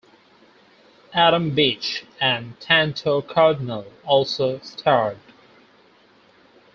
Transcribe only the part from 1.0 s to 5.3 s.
Adam Beach and Tantoo Cardinal also starred.